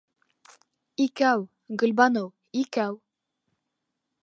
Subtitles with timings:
[1.05, 1.43] Икәү,
[1.83, 2.99] Гөлбаныу, икәү!